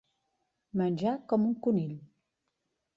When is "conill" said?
1.69-1.95